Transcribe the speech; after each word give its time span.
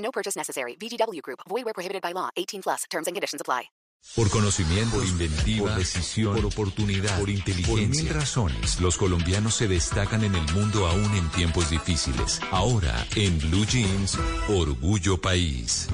No 0.00 0.10
purchase 0.10 0.36
necessary. 0.36 0.76
VGW 0.76 1.22
Group. 1.22 1.40
Void 1.48 1.64
where 1.64 1.74
prohibited 1.74 2.02
by 2.02 2.12
law. 2.12 2.30
18 2.36 2.62
plus. 2.62 2.84
Terms 2.90 3.06
and 3.06 3.14
conditions 3.14 3.40
apply. 3.40 3.70
Por 4.16 4.30
conocimiento, 4.30 4.96
por 4.96 5.06
inventiva, 5.06 5.68
por 5.68 5.78
decisión, 5.78 6.34
por 6.34 6.46
oportunidad, 6.46 7.18
por 7.18 7.28
inteligencia. 7.28 7.86
Por 7.86 8.04
mil 8.04 8.08
razones, 8.08 8.80
los 8.80 8.96
colombianos 8.96 9.54
se 9.54 9.68
destacan 9.68 10.24
en 10.24 10.34
el 10.34 10.52
mundo 10.54 10.86
aún 10.86 11.14
en 11.14 11.28
tiempos 11.30 11.68
difíciles. 11.68 12.40
Ahora, 12.50 13.06
en 13.14 13.38
Blue 13.38 13.66
Jeans, 13.66 14.18
Orgullo 14.48 15.20
País. 15.20 15.88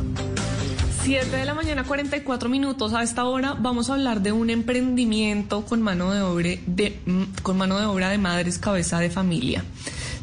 7 1.02 1.36
de 1.36 1.44
la 1.44 1.54
mañana, 1.54 1.84
44 1.84 2.48
minutos. 2.48 2.94
A 2.94 3.02
esta 3.02 3.24
hora 3.24 3.54
vamos 3.54 3.90
a 3.90 3.94
hablar 3.94 4.22
de 4.22 4.32
un 4.32 4.50
emprendimiento 4.50 5.66
con 5.66 5.82
mano 5.82 6.12
de 6.12 6.22
obra 6.22 6.50
de, 6.64 7.00
con 7.42 7.58
mano 7.58 7.78
de, 7.78 7.86
obra 7.86 8.08
de 8.10 8.18
madres 8.18 8.58
cabeza 8.58 8.98
de 9.00 9.10
familia. 9.10 9.64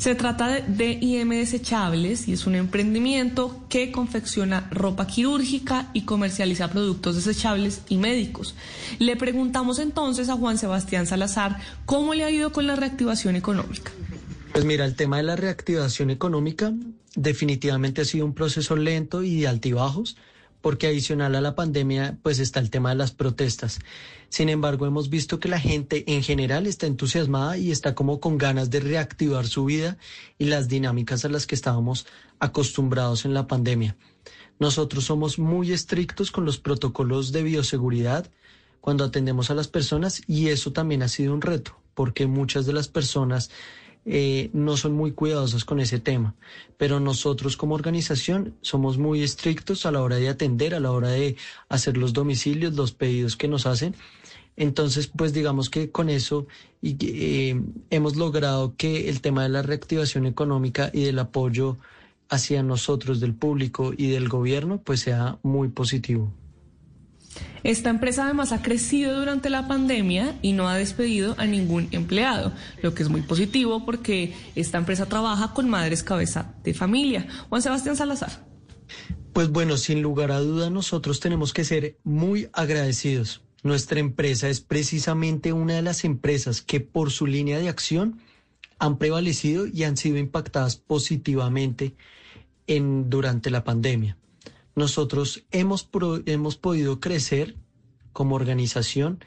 Se 0.03 0.15
trata 0.15 0.59
de 0.59 0.97
IM 0.99 1.29
Desechables 1.29 2.27
y 2.27 2.33
es 2.33 2.45
un 2.45 2.55
emprendimiento 2.55 3.63
que 3.69 3.89
confecciona 3.89 4.67
ropa 4.69 5.07
quirúrgica 5.07 5.91
y 5.93 6.01
comercializa 6.01 6.69
productos 6.69 7.15
desechables 7.15 7.83
y 7.87 7.95
médicos. 7.95 8.53
Le 8.99 9.15
preguntamos 9.15 9.79
entonces 9.79 10.27
a 10.27 10.35
Juan 10.35 10.57
Sebastián 10.57 11.07
Salazar 11.07 11.57
cómo 11.85 12.15
le 12.15 12.25
ha 12.25 12.31
ido 12.31 12.51
con 12.51 12.67
la 12.67 12.75
reactivación 12.75 13.37
económica. 13.37 13.93
Pues 14.51 14.65
mira, 14.65 14.83
el 14.83 14.95
tema 14.95 15.15
de 15.15 15.23
la 15.23 15.37
reactivación 15.37 16.09
económica 16.09 16.73
definitivamente 17.15 18.01
ha 18.01 18.05
sido 18.05 18.25
un 18.25 18.33
proceso 18.33 18.75
lento 18.75 19.23
y 19.23 19.39
de 19.39 19.47
altibajos 19.47 20.17
porque 20.63 20.87
adicional 20.87 21.35
a 21.35 21.41
la 21.41 21.55
pandemia, 21.55 22.17
pues 22.23 22.39
está 22.39 22.61
el 22.61 22.69
tema 22.69 22.91
de 22.91 22.95
las 22.95 23.11
protestas. 23.11 23.81
Sin 24.29 24.47
embargo, 24.47 24.85
hemos 24.85 25.09
visto 25.09 25.37
que 25.37 25.49
la 25.49 25.59
gente 25.59 26.05
en 26.07 26.23
general 26.23 26.67
está 26.67 26.87
entusiasmada 26.87 27.57
y 27.57 27.69
está 27.69 27.95
como 27.95 28.21
con 28.21 28.37
ganas 28.37 28.69
de 28.69 28.79
reactivar 28.79 29.45
su 29.45 29.65
vida 29.65 29.97
y 30.37 30.45
las 30.45 30.69
dinámicas 30.69 31.25
a 31.25 31.29
las 31.29 31.47
que 31.47 31.55
estábamos 31.55 32.07
acostumbrados 32.39 33.25
en 33.25 33.33
la 33.33 33.45
pandemia. 33.45 33.97
Nosotros 34.57 35.03
somos 35.03 35.37
muy 35.37 35.73
estrictos 35.73 36.31
con 36.31 36.45
los 36.45 36.59
protocolos 36.59 37.33
de 37.33 37.43
bioseguridad 37.43 38.31
cuando 38.79 39.03
atendemos 39.03 39.51
a 39.51 39.55
las 39.55 39.67
personas 39.67 40.21
y 40.27 40.47
eso 40.47 40.71
también 40.71 41.03
ha 41.03 41.09
sido 41.09 41.33
un 41.33 41.41
reto, 41.41 41.77
porque 41.93 42.25
muchas 42.25 42.65
de 42.65 42.71
las 42.71 42.87
personas 42.87 43.51
eh, 44.05 44.49
no 44.53 44.75
son 44.75 44.93
muy 44.93 45.11
cuidadosas 45.11 45.65
con 45.65 45.79
ese 45.79 45.99
tema. 45.99 46.35
Pero 46.77 46.99
nosotros 46.99 47.55
como 47.57 47.75
organización 47.75 48.55
somos 48.61 48.97
muy 48.97 49.23
estrictos 49.23 49.85
a 49.85 49.91
la 49.91 50.01
hora 50.01 50.17
de 50.17 50.29
atender, 50.29 50.75
a 50.75 50.79
la 50.79 50.91
hora 50.91 51.09
de 51.09 51.37
hacer 51.69 51.97
los 51.97 52.13
domicilios, 52.13 52.73
los 52.73 52.91
pedidos 52.91 53.35
que 53.37 53.47
nos 53.47 53.65
hacen. 53.65 53.95
Entonces, 54.55 55.07
pues 55.07 55.33
digamos 55.33 55.69
que 55.69 55.89
con 55.89 56.09
eso 56.09 56.47
eh, 56.81 57.59
hemos 57.89 58.15
logrado 58.15 58.75
que 58.77 59.09
el 59.09 59.21
tema 59.21 59.43
de 59.43 59.49
la 59.49 59.61
reactivación 59.61 60.25
económica 60.25 60.91
y 60.93 61.03
del 61.03 61.19
apoyo 61.19 61.77
hacia 62.29 62.61
nosotros, 62.63 63.19
del 63.19 63.33
público 63.33 63.93
y 63.95 64.09
del 64.09 64.29
gobierno, 64.29 64.81
pues 64.83 65.01
sea 65.01 65.39
muy 65.43 65.69
positivo. 65.69 66.31
Esta 67.63 67.89
empresa 67.89 68.25
además 68.25 68.51
ha 68.51 68.61
crecido 68.61 69.17
durante 69.17 69.49
la 69.49 69.67
pandemia 69.67 70.37
y 70.41 70.51
no 70.51 70.67
ha 70.67 70.75
despedido 70.75 71.35
a 71.37 71.45
ningún 71.45 71.87
empleado, 71.91 72.51
lo 72.81 72.93
que 72.93 73.03
es 73.03 73.09
muy 73.09 73.21
positivo 73.21 73.85
porque 73.85 74.33
esta 74.55 74.77
empresa 74.77 75.05
trabaja 75.05 75.53
con 75.53 75.69
madres 75.69 76.03
cabeza 76.03 76.53
de 76.63 76.73
familia. 76.73 77.25
Juan 77.49 77.61
Sebastián 77.61 77.95
Salazar. 77.95 78.45
Pues 79.31 79.49
bueno, 79.49 79.77
sin 79.77 80.01
lugar 80.01 80.31
a 80.31 80.39
duda 80.39 80.69
nosotros 80.69 81.19
tenemos 81.19 81.53
que 81.53 81.63
ser 81.63 81.97
muy 82.03 82.49
agradecidos. 82.53 83.41
Nuestra 83.63 84.01
empresa 84.01 84.49
es 84.49 84.59
precisamente 84.59 85.53
una 85.53 85.75
de 85.75 85.81
las 85.81 86.03
empresas 86.03 86.61
que 86.61 86.81
por 86.81 87.11
su 87.11 87.27
línea 87.27 87.59
de 87.59 87.69
acción 87.69 88.19
han 88.77 88.97
prevalecido 88.97 89.65
y 89.67 89.85
han 89.85 89.95
sido 89.95 90.17
impactadas 90.17 90.75
positivamente 90.75 91.95
en, 92.67 93.09
durante 93.09 93.49
la 93.49 93.63
pandemia 93.63 94.17
nosotros 94.75 95.43
hemos, 95.51 95.89
hemos 96.25 96.57
podido 96.57 96.99
crecer 96.99 97.55
como 98.11 98.35
organización, 98.35 99.23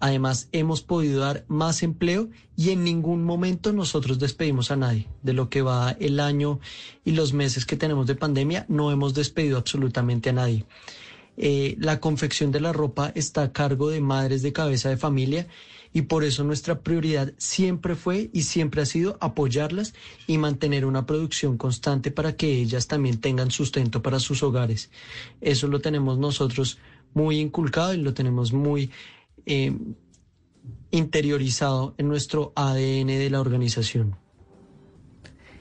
además 0.00 0.48
hemos 0.52 0.82
podido 0.82 1.20
dar 1.20 1.44
más 1.48 1.82
empleo 1.82 2.28
y 2.56 2.70
en 2.70 2.84
ningún 2.84 3.24
momento 3.24 3.72
nosotros 3.72 4.18
despedimos 4.18 4.70
a 4.70 4.76
nadie. 4.76 5.08
De 5.22 5.32
lo 5.32 5.48
que 5.48 5.62
va 5.62 5.96
el 6.00 6.20
año 6.20 6.60
y 7.04 7.12
los 7.12 7.32
meses 7.32 7.66
que 7.66 7.76
tenemos 7.76 8.06
de 8.06 8.14
pandemia, 8.14 8.66
no 8.68 8.90
hemos 8.90 9.14
despedido 9.14 9.58
absolutamente 9.58 10.30
a 10.30 10.34
nadie. 10.34 10.64
Eh, 11.38 11.76
la 11.78 12.00
confección 12.00 12.50
de 12.50 12.60
la 12.60 12.72
ropa 12.72 13.12
está 13.14 13.42
a 13.42 13.52
cargo 13.52 13.90
de 13.90 14.00
madres 14.00 14.42
de 14.42 14.54
cabeza 14.54 14.88
de 14.88 14.96
familia 14.96 15.46
y 15.96 16.02
por 16.02 16.24
eso 16.24 16.44
nuestra 16.44 16.80
prioridad 16.80 17.32
siempre 17.38 17.94
fue 17.94 18.28
y 18.34 18.42
siempre 18.42 18.82
ha 18.82 18.84
sido 18.84 19.16
apoyarlas 19.18 19.94
y 20.26 20.36
mantener 20.36 20.84
una 20.84 21.06
producción 21.06 21.56
constante 21.56 22.10
para 22.10 22.36
que 22.36 22.52
ellas 22.52 22.86
también 22.86 23.18
tengan 23.18 23.50
sustento 23.50 24.02
para 24.02 24.20
sus 24.20 24.42
hogares. 24.42 24.90
Eso 25.40 25.68
lo 25.68 25.80
tenemos 25.80 26.18
nosotros 26.18 26.76
muy 27.14 27.40
inculcado 27.40 27.94
y 27.94 28.02
lo 28.02 28.12
tenemos 28.12 28.52
muy 28.52 28.90
eh, 29.46 29.74
interiorizado 30.90 31.94
en 31.96 32.08
nuestro 32.08 32.52
ADN 32.56 33.06
de 33.06 33.30
la 33.30 33.40
organización. 33.40 34.16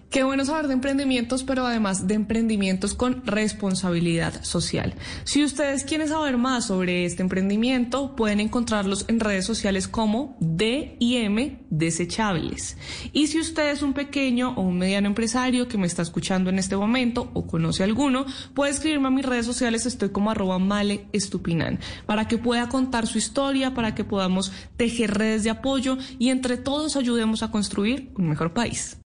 Qué 0.10 0.24
bueno 0.24 0.46
saber 0.46 0.68
de 0.68 0.74
emprendimientos, 0.74 1.44
pero 1.44 1.66
además 1.66 2.08
de 2.08 2.14
emprendimientos 2.14 2.94
con 2.94 3.26
responsabilidad 3.26 4.44
social. 4.44 4.94
Si 5.26 5.44
ustedes 5.44 5.84
quieren 5.84 6.08
saber 6.08 6.38
más 6.38 6.68
sobre 6.68 7.04
este 7.06 7.22
emprendimiento, 7.22 8.16
pueden 8.16 8.40
encontrarlos 8.40 9.04
en 9.10 9.20
redes 9.20 9.46
sociales 9.46 9.90
como 9.90 10.38
DIM 10.40 11.58
Desechables. 11.70 12.78
Y 13.12 13.28
si 13.28 13.40
usted 13.42 13.72
es 13.72 13.82
un 13.82 13.94
pequeño 13.94 14.54
o 14.56 14.62
un 14.62 14.78
mediano 14.78 15.08
empresario 15.08 15.68
que 15.68 15.78
me 15.78 15.88
está 15.88 16.02
escuchando 16.02 16.50
en 16.50 16.60
este 16.60 16.78
momento 16.78 17.30
o 17.34 17.46
conoce 17.46 17.84
alguno, 17.84 18.26
puede 18.54 18.72
escribirme 18.72 19.08
a 19.08 19.12
mis 19.12 19.26
redes 19.26 19.46
sociales, 19.46 19.86
estoy 19.86 20.10
como 20.10 20.32
arroba 20.32 20.60
male 20.60 21.08
estupinan, 21.12 21.80
para 22.06 22.28
que 22.28 22.38
pueda 22.38 22.70
contar 22.70 23.06
su 23.08 23.18
historia, 23.18 23.74
para 23.74 23.96
que 23.96 24.06
podamos 24.06 24.54
tejer 24.78 25.14
redes 25.16 25.44
de 25.44 25.50
apoyo 25.50 25.98
y 26.20 26.30
entre 26.30 26.56
todos 26.56 26.96
ayudemos 26.96 27.44
a 27.44 27.52
construir 27.52 28.12
un 28.16 28.30
mejor 28.30 28.54
país. 28.54 28.98